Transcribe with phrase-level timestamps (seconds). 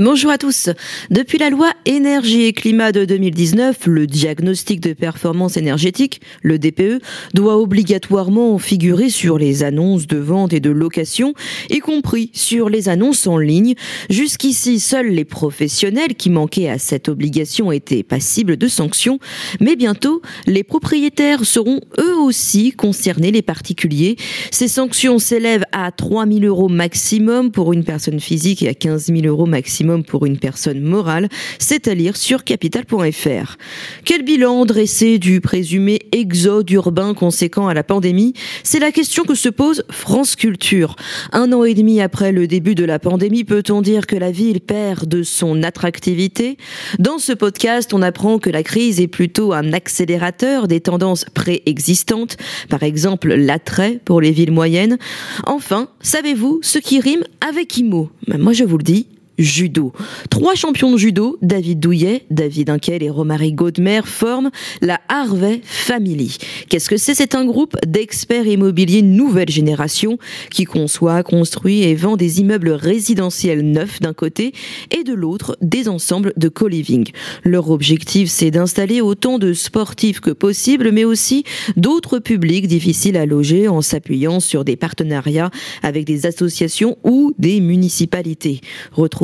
[0.00, 0.70] Bonjour à tous.
[1.10, 7.00] Depuis la loi énergie et climat de 2019, le diagnostic de performance énergétique, le DPE,
[7.32, 11.32] doit obligatoirement figurer sur les annonces de vente et de location,
[11.70, 13.76] y compris sur les annonces en ligne.
[14.10, 19.20] Jusqu'ici, seuls les professionnels qui manquaient à cette obligation étaient passibles de sanctions,
[19.60, 24.16] mais bientôt, les propriétaires seront eux aussi concernés, les particuliers.
[24.50, 29.06] Ces sanctions s'élèvent à 3 000 euros maximum pour une personne physique et à 15
[29.06, 33.56] 000 euros maximum pour une personne morale, c'est à lire sur capital.fr.
[34.04, 38.32] Quel bilan dressé du présumé exode urbain conséquent à la pandémie?
[38.62, 40.96] C'est la question que se pose France Culture.
[41.32, 44.60] Un an et demi après le début de la pandémie, peut-on dire que la ville
[44.60, 46.56] perd de son attractivité?
[46.98, 52.36] Dans ce podcast, on apprend que la crise est plutôt un accélérateur des tendances préexistantes,
[52.68, 54.98] par exemple l'attrait pour les villes moyennes.
[55.46, 58.10] Enfin, savez-vous ce qui rime avec IMO?
[58.26, 59.06] Ben, Moi je vous le dis,
[59.38, 59.92] judo.
[60.30, 64.50] Trois champions de judo, David Douillet, David Inkel et Romary Godmer, forment
[64.80, 66.36] la Harvey Family.
[66.68, 67.14] Qu'est-ce que c'est?
[67.14, 70.18] C'est un groupe d'experts immobiliers nouvelle génération
[70.50, 74.52] qui conçoit, construit et vend des immeubles résidentiels neufs d'un côté
[74.90, 77.10] et de l'autre des ensembles de co-living.
[77.44, 81.44] Leur objectif, c'est d'installer autant de sportifs que possible, mais aussi
[81.76, 85.50] d'autres publics difficiles à loger en s'appuyant sur des partenariats
[85.82, 88.60] avec des associations ou des municipalités.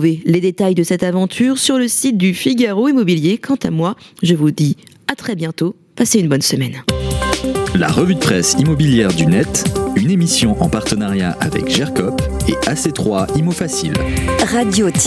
[0.00, 3.38] Les détails de cette aventure sur le site du Figaro Immobilier.
[3.38, 4.76] Quant à moi, je vous dis
[5.10, 5.76] à très bientôt.
[5.94, 6.82] Passez une bonne semaine.
[7.76, 9.64] La revue de presse immobilière du net,
[9.94, 13.92] une émission en partenariat avec GERCOP et AC3 Imo Facile.
[14.52, 15.04] Radio-imo.fr